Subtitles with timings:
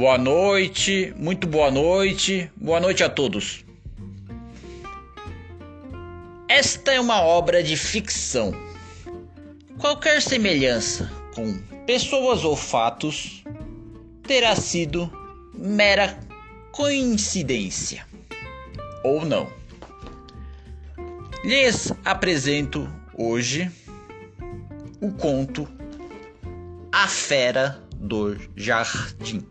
[0.00, 3.66] Boa noite, muito boa noite, boa noite a todos.
[6.48, 8.50] Esta é uma obra de ficção.
[9.78, 11.52] Qualquer semelhança com
[11.84, 13.44] pessoas ou fatos
[14.26, 15.12] terá sido
[15.52, 16.18] mera
[16.72, 18.06] coincidência
[19.04, 19.52] ou não.
[21.44, 23.70] Lhes apresento hoje
[24.98, 25.68] o conto
[26.90, 29.46] A Fera do Jardim.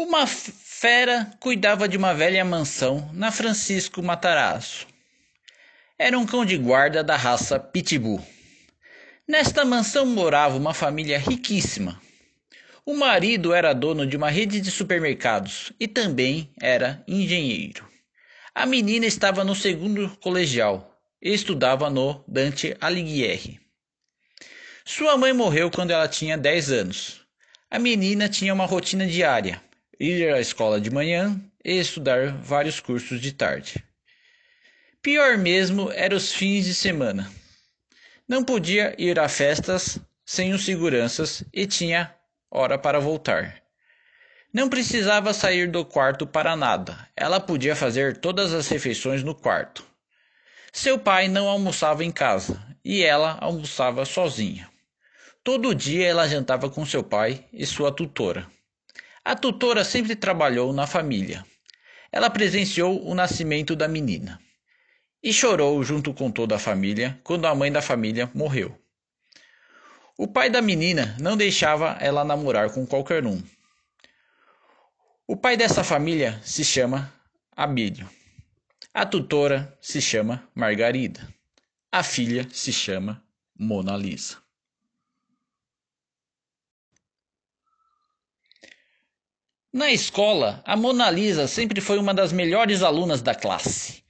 [0.00, 4.86] Uma fera cuidava de uma velha mansão na Francisco Matarazzo.
[5.98, 8.24] Era um cão de guarda da raça Pitbull.
[9.26, 12.00] Nesta mansão morava uma família riquíssima.
[12.86, 17.84] O marido era dono de uma rede de supermercados e também era engenheiro.
[18.54, 23.60] A menina estava no segundo colegial e estudava no Dante Alighieri.
[24.84, 27.20] Sua mãe morreu quando ela tinha 10 anos.
[27.68, 29.60] A menina tinha uma rotina diária:
[29.98, 33.84] ir à escola de manhã e estudar vários cursos de tarde.
[35.02, 37.30] Pior mesmo eram os fins de semana.
[38.28, 42.14] Não podia ir a festas sem os seguranças e tinha
[42.50, 43.62] hora para voltar.
[44.52, 47.08] Não precisava sair do quarto para nada.
[47.16, 49.84] Ela podia fazer todas as refeições no quarto.
[50.72, 54.68] Seu pai não almoçava em casa e ela almoçava sozinha.
[55.42, 58.46] Todo dia ela jantava com seu pai e sua tutora.
[59.28, 61.44] A tutora sempre trabalhou na família.
[62.10, 64.40] Ela presenciou o nascimento da menina
[65.22, 68.74] e chorou junto com toda a família quando a mãe da família morreu.
[70.16, 73.42] O pai da menina não deixava ela namorar com qualquer um.
[75.26, 77.12] O pai dessa família se chama
[77.54, 78.08] Abílio.
[78.94, 81.20] A tutora se chama Margarida.
[81.92, 83.22] A filha se chama
[83.54, 84.47] Mona Lisa.
[89.70, 94.02] Na escola, a Mona Lisa sempre foi uma das melhores alunas da classe.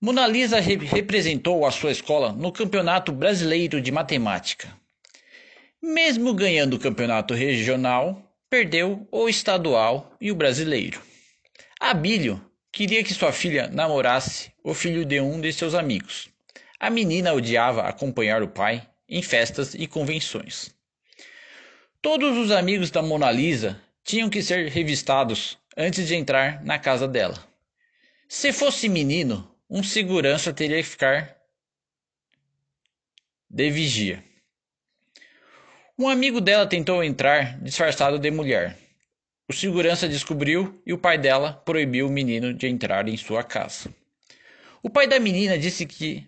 [0.00, 4.68] Mona Lisa re representou a sua escola no Campeonato Brasileiro de Matemática.
[5.80, 8.20] Mesmo ganhando o campeonato regional,
[8.50, 11.00] perdeu o estadual e o brasileiro.
[11.78, 16.28] Abílio queria que sua filha namorasse o filho de um de seus amigos.
[16.80, 20.74] A menina odiava acompanhar o pai em festas e convenções.
[22.02, 27.06] Todos os amigos da Mona Lisa tinham que ser revistados antes de entrar na casa
[27.06, 27.38] dela.
[28.28, 31.36] Se fosse menino, um segurança teria que ficar
[33.48, 34.22] de vigia.
[35.98, 38.76] Um amigo dela tentou entrar disfarçado de mulher.
[39.48, 43.92] O segurança descobriu e o pai dela proibiu o menino de entrar em sua casa.
[44.82, 46.26] O pai da menina disse que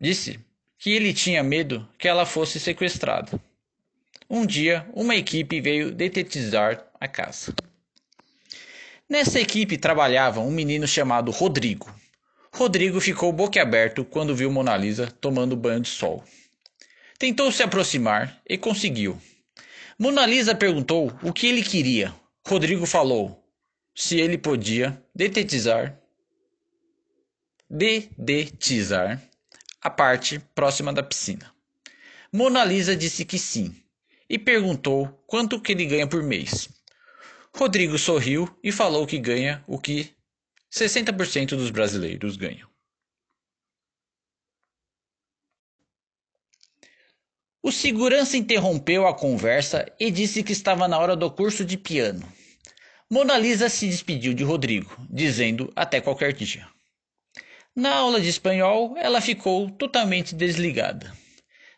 [0.00, 0.38] disse
[0.78, 3.40] que ele tinha medo que ela fosse sequestrada.
[4.30, 7.54] Um dia, uma equipe veio detetizar a casa.
[9.08, 11.92] Nessa equipe trabalhava um menino chamado Rodrigo.
[12.52, 16.24] Rodrigo ficou boquiaberto quando viu Mona Lisa tomando banho de sol.
[17.18, 19.20] Tentou se aproximar e conseguiu.
[19.98, 22.14] Mona Lisa perguntou o que ele queria.
[22.46, 23.44] Rodrigo falou
[23.94, 25.98] se ele podia detetizar
[27.70, 29.20] dedetizar
[29.82, 31.52] a parte próxima da piscina.
[32.32, 33.74] Mona Lisa disse que sim
[34.28, 36.68] e perguntou quanto que ele ganha por mês.
[37.54, 40.14] Rodrigo sorriu e falou que ganha o que
[40.72, 42.68] 60% dos brasileiros ganham.
[47.62, 52.26] O segurança interrompeu a conversa e disse que estava na hora do curso de piano.
[53.10, 56.68] Mona Lisa se despediu de Rodrigo, dizendo até qualquer dia.
[57.74, 61.12] Na aula de espanhol, ela ficou totalmente desligada.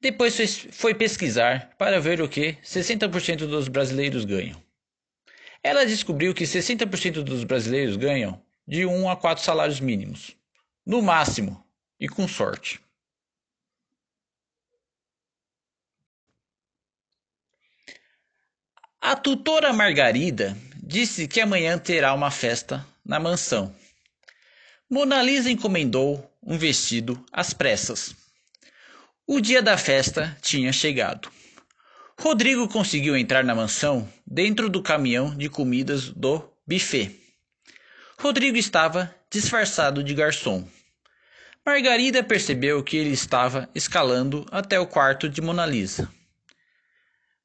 [0.00, 4.63] Depois foi pesquisar para ver o que 60% dos brasileiros ganham.
[5.66, 8.38] Ela descobriu que 60% dos brasileiros ganham
[8.68, 10.36] de 1 a 4 salários mínimos,
[10.84, 11.64] no máximo,
[11.98, 12.78] e com sorte.
[19.00, 23.74] A tutora Margarida disse que amanhã terá uma festa na mansão.
[24.88, 28.14] Mona Lisa encomendou um vestido às pressas.
[29.26, 31.33] O dia da festa tinha chegado.
[32.18, 37.20] Rodrigo conseguiu entrar na mansão dentro do caminhão de comidas do buffet.
[38.18, 40.66] Rodrigo estava disfarçado de garçom.
[41.66, 46.10] Margarida percebeu que ele estava escalando até o quarto de Mona Lisa.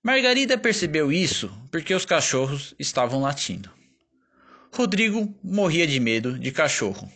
[0.03, 3.69] Margarida percebeu isso porque os cachorros estavam latindo.
[4.71, 7.11] Rodrigo morria de medo de cachorro.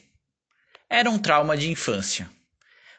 [0.89, 2.29] era um trauma de infância.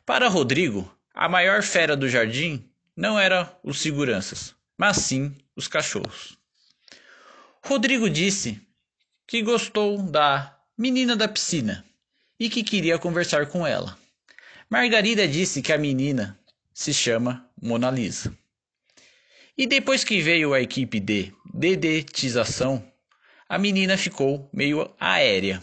[0.06, 6.38] Para Rodrigo, a maior fera do jardim não era os seguranças, mas sim os cachorros.
[7.62, 8.60] Rodrigo disse
[9.26, 11.84] que gostou da menina da piscina
[12.38, 13.98] e que queria conversar com ela.
[14.68, 16.38] Margarida disse que a menina
[16.72, 18.36] se chama Mona Lisa.
[19.56, 22.84] E depois que veio a equipe de dedetização,
[23.48, 25.62] a menina ficou meio aérea.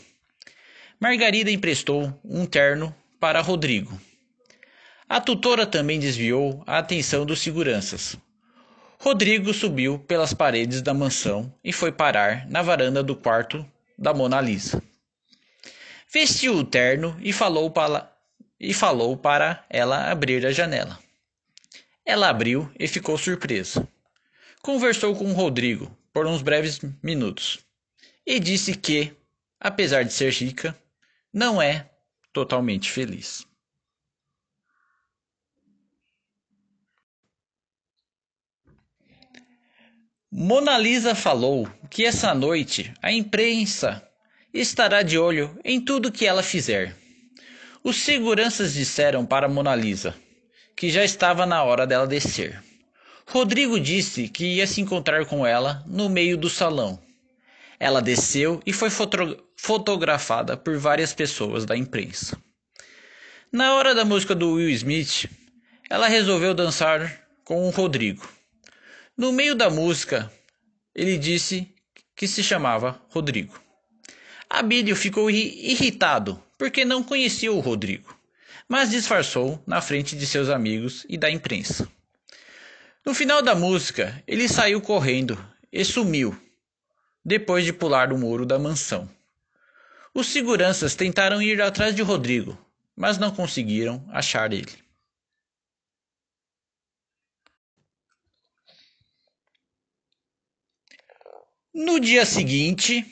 [0.99, 3.99] Margarida emprestou um terno para Rodrigo.
[5.11, 8.15] A tutora também desviou a atenção dos seguranças.
[8.97, 14.39] Rodrigo subiu pelas paredes da mansão e foi parar na varanda do quarto da Mona
[14.39, 14.81] Lisa.
[16.13, 18.09] Vestiu o terno e falou para,
[18.57, 20.97] e falou para ela abrir a janela.
[22.05, 23.85] Ela abriu e ficou surpresa.
[24.61, 27.59] Conversou com Rodrigo por uns breves minutos
[28.25, 29.11] e disse que,
[29.59, 30.73] apesar de ser rica,
[31.33, 31.89] não é
[32.31, 33.50] totalmente feliz.
[40.31, 44.01] Mona Lisa falou que essa noite a imprensa
[44.53, 46.95] estará de olho em tudo que ela fizer.
[47.83, 50.15] Os seguranças disseram para Mona Lisa
[50.75, 52.59] que já estava na hora dela descer.
[53.27, 56.99] Rodrigo disse que ia se encontrar com ela no meio do salão.
[57.79, 62.35] Ela desceu e foi foto fotografada por várias pessoas da imprensa.
[63.51, 65.29] Na hora da música do Will Smith,
[65.89, 68.27] ela resolveu dançar com o Rodrigo.
[69.17, 70.31] No meio da música,
[70.95, 71.73] ele disse
[72.15, 73.59] que se chamava Rodrigo.
[74.49, 78.21] Abílio ficou irritado porque não conhecia o Rodrigo
[78.71, 81.89] mas disfarçou na frente de seus amigos e da imprensa.
[83.05, 85.37] No final da música, ele saiu correndo
[85.69, 86.33] e sumiu,
[87.23, 89.09] depois de pular o muro da mansão.
[90.13, 92.57] Os seguranças tentaram ir atrás de Rodrigo,
[92.95, 94.71] mas não conseguiram achar ele.
[101.73, 103.05] No dia seguinte,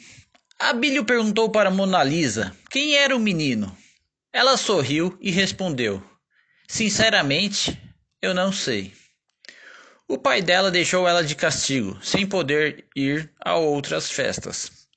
[0.59, 3.75] Abílio perguntou para Mona Lisa quem era o menino
[4.31, 6.03] ela sorriu e respondeu:
[6.67, 7.81] Sinceramente,
[8.21, 8.93] eu não sei.
[10.07, 14.87] O pai dela deixou ela de castigo, sem poder ir a outras festas.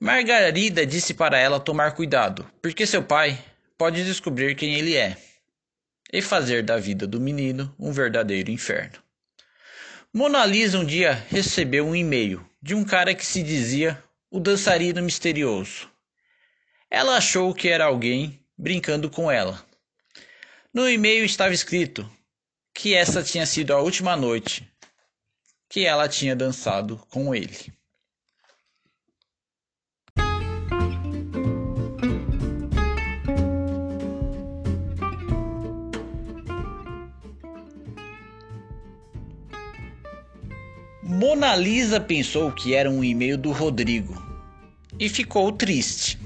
[0.00, 3.38] Margarida disse para ela tomar cuidado, porque seu pai
[3.78, 5.16] pode descobrir quem ele é
[6.12, 9.05] e fazer da vida do menino um verdadeiro inferno.
[10.12, 15.02] Mona Lisa um dia recebeu um e-mail de um cara que se dizia o dançarino
[15.02, 15.90] misterioso.
[16.90, 19.64] Ela achou que era alguém brincando com ela.
[20.72, 22.10] No e-mail estava escrito
[22.72, 24.66] que essa tinha sido a última noite
[25.68, 27.75] que ela tinha dançado com ele.
[41.08, 44.20] Mona Lisa pensou que era um e-mail do Rodrigo
[44.98, 46.18] e ficou triste.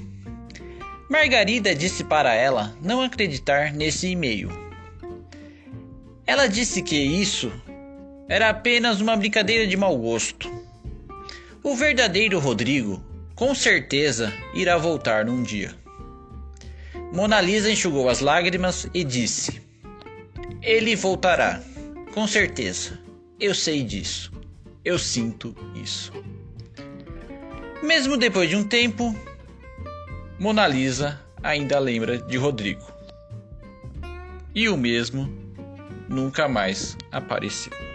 [1.07, 4.49] Margarida disse para ela não acreditar nesse e-mail.
[6.27, 7.53] Ela disse que isso
[8.27, 10.51] era apenas uma brincadeira de mau gosto.
[11.63, 15.75] O verdadeiro Rodrigo, com certeza, irá voltar num dia.
[17.13, 19.61] Mona Lisa enxugou as lágrimas e disse:
[20.63, 21.63] Ele voltará,
[22.15, 22.99] com certeza.
[23.39, 24.40] Eu sei disso.
[24.85, 26.13] Eu sinto isso.
[27.83, 29.15] Mesmo depois de um tempo,
[30.39, 32.91] Mona Lisa ainda lembra de Rodrigo.
[34.55, 35.31] E o mesmo
[36.09, 37.90] nunca mais apareceu.